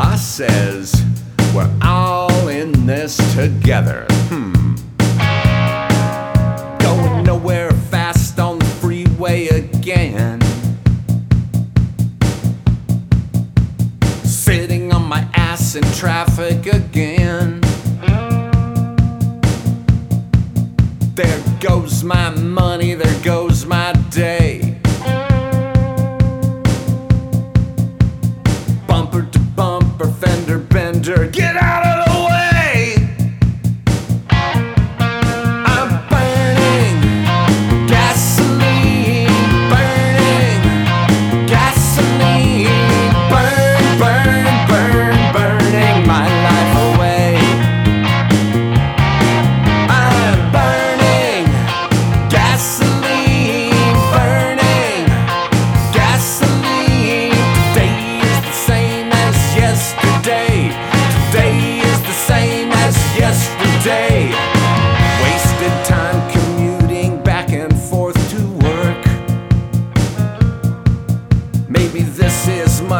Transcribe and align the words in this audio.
boss 0.00 0.22
says 0.22 0.94
we're 1.52 1.68
all 1.82 2.46
in 2.46 2.70
this 2.86 3.16
together. 3.34 4.06
Hmm. 4.30 4.76
Going 6.78 7.24
nowhere 7.24 7.72
fast 7.90 8.38
on 8.38 8.60
the 8.60 8.64
freeway 8.80 9.48
again. 9.48 10.40
Sitting 14.22 14.92
on 14.92 15.02
my 15.02 15.28
ass 15.34 15.74
in 15.74 15.82
traffic 15.94 16.72
again. 16.72 17.60
There 21.16 21.42
goes 21.58 22.04
my 22.04 22.30
money, 22.30 22.94
there 22.94 23.20
goes 23.24 23.66
my 23.66 23.94
day. 24.10 24.37
Get 31.26 31.56
out! 31.56 31.77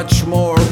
much 0.09 0.25
more 0.25 0.68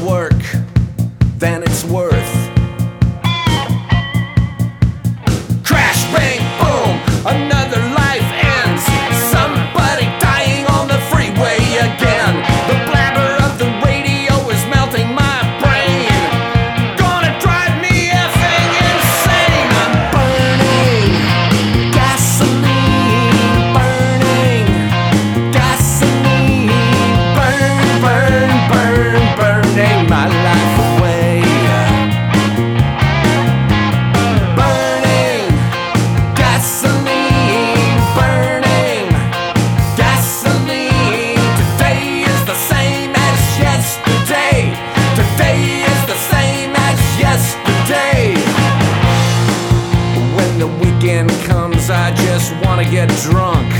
morning 51.17 51.45
comes, 51.45 51.89
I 51.89 52.13
just 52.13 52.53
wanna 52.63 52.83
get 52.83 53.09
drunk. 53.23 53.73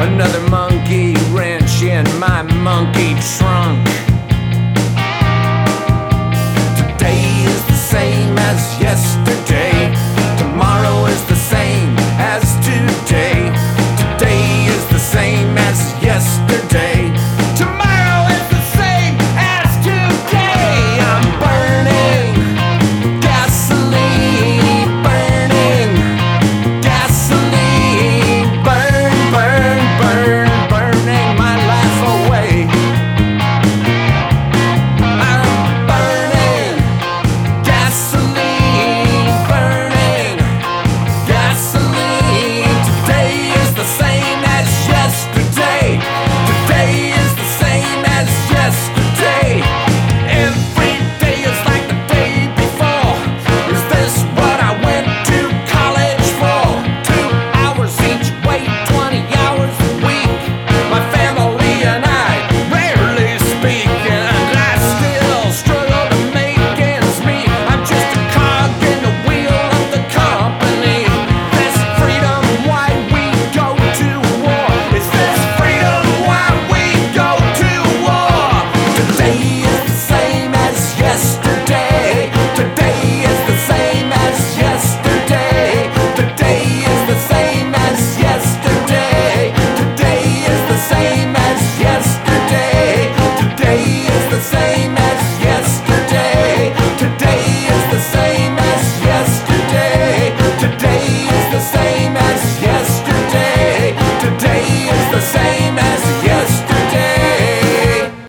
Another 0.00 0.40
monkey 0.48 1.14
wrench 1.30 1.82
in 1.82 2.04
my 2.18 2.42
monkey 2.42 3.14
trunk. 3.36 4.01